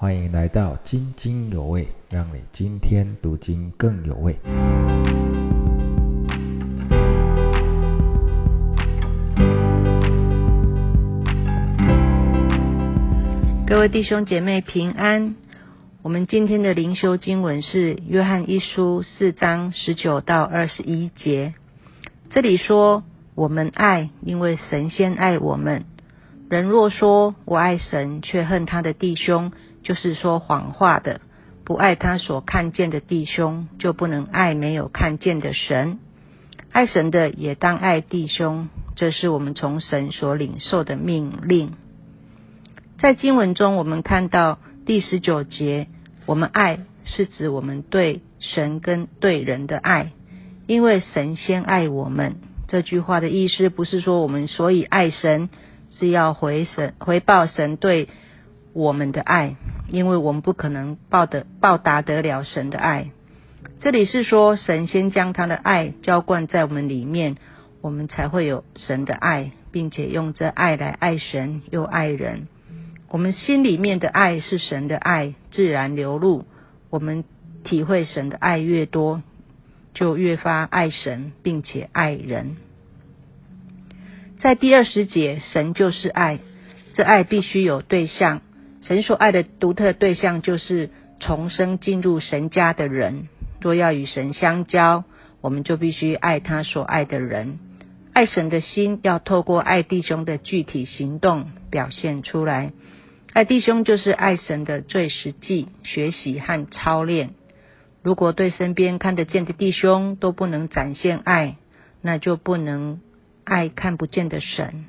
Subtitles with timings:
[0.00, 4.36] 欢迎来到津津有味，让你今天读经更有味。
[13.66, 15.34] 各位弟兄姐妹平安。
[16.02, 21.54] 我们今天的灵修经文是《约翰一书》四章十九到二十一节。
[22.30, 23.02] 这里说
[23.34, 25.86] ：“我们爱，因为神先爱我们。
[26.48, 29.50] 人若说我爱神，却恨他的弟兄，
[29.88, 31.22] 就是说谎话的。
[31.64, 35.98] 不爱他所看见的弟兄，就不能爱没有看见的神。
[36.70, 41.72] 爱神的也当爱弟兄，这是我们从神所领受的命令。”
[43.00, 45.86] 在经文中，我们看到第十九节，
[46.26, 50.12] 我们爱是指我们对神跟对人的爱，
[50.66, 52.36] 因为神先爱我们。
[52.66, 55.48] 这句话的意思不是说我们所以爱神
[55.90, 58.08] 是要回神回报神对
[58.74, 59.56] 我们的爱，
[59.90, 63.10] 因为我们不可能报得报答得了神的爱。
[63.80, 67.36] 这里是说神先将他的爱浇灌在我们里面，
[67.80, 72.48] 我们才会有神的爱，并且用这爱来爱神又爱人。
[73.08, 76.44] 我们心里面的爱是神的爱，自然流露。
[76.90, 77.24] 我们
[77.64, 79.22] 体会神的爱越多，
[79.94, 82.56] 就越发爱神，并且爱人。
[84.40, 86.40] 在第二十节，神就是爱，
[86.94, 88.42] 这爱必须有对象。
[88.82, 90.90] 神所爱的独特对象就是
[91.20, 93.28] 重生进入神家的人。
[93.60, 95.04] 若要与神相交，
[95.40, 97.58] 我们就必须爱他所爱的人。
[98.12, 102.72] 爱神的心要透过爱弟兄的具体行动表现出来。
[103.32, 107.30] 爱弟兄就是爱神的最实际学习和操练。
[108.02, 111.56] 如果对身边看得见的弟兄都不能展现爱，
[112.00, 113.00] 那就不能
[113.44, 114.86] 爱看不见的神。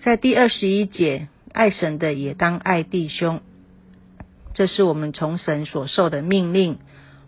[0.00, 3.40] 在第二十一节，爱神的也当爱弟兄，
[4.54, 6.78] 这是我们从神所受的命令。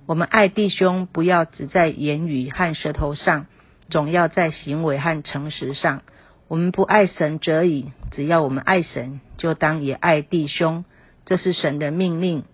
[0.06, 3.47] 我们爱弟兄，不要只在言语和舌头上，
[3.89, 6.03] 总要在行为和诚实上。
[6.47, 10.84] 我们不爱神则已，只要我们爱神，就当也爱弟兄，
[11.27, 12.44] 这是神的命令。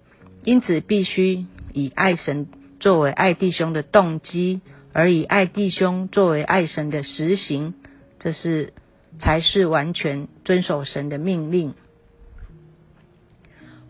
[0.44, 2.48] 因此，必须以爱神
[2.80, 4.62] 作为爱弟兄的动机，
[4.94, 7.74] 而以爱弟兄作为爱神的实行，
[8.18, 8.72] 这是
[9.18, 11.74] 才是完全遵守神的命令。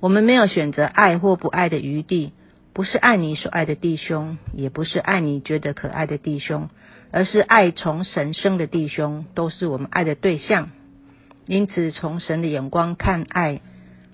[0.01, 2.33] 我们没有选择爱或不爱的余地，
[2.73, 6.69] 不是爱你所爱的弟兄，也不是爱你觉得可爱的弟兄。
[7.13, 10.71] 而是爱从神生的弟兄，都是我们爱的对象。
[11.47, 13.63] 因此，从神的眼光看爱，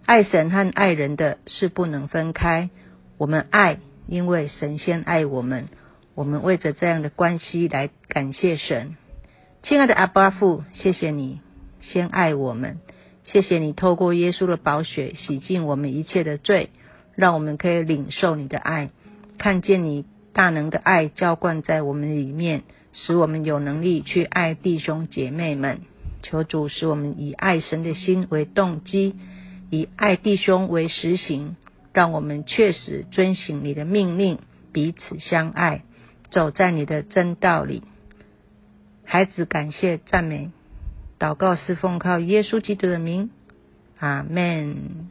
[0.04, 2.70] 爱神和爱人的是不能分开。
[3.16, 5.68] 我们爱，因为神先爱我们。
[6.14, 8.96] 我们为着这样的关系来感谢神。
[9.62, 11.40] 亲爱的阿巴父，谢谢你
[11.80, 12.80] 先爱我们，
[13.22, 16.70] 谢谢你透过耶稣的宝血洗净我们一切的罪，
[17.14, 18.90] 让我们可以领受你的爱，
[19.38, 22.64] 看见你大能的爱浇灌在我们里面。
[22.92, 25.80] 使我们有能力去爱弟兄姐妹们，
[26.22, 29.14] 求主使我们以爱神的心为动机，
[29.70, 31.56] 以爱弟兄为实行，
[31.94, 34.40] 让我们确实遵行你的命令，
[34.72, 35.84] 彼此相爱，
[36.30, 37.84] 走在你的真道里。
[39.12, 40.52] 孩子，感谢赞美，
[41.18, 43.28] 祷告是奉靠耶稣基督的名，
[43.98, 45.10] 阿门。